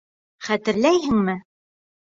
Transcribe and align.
Хәтерләйһеңме? 0.47 1.39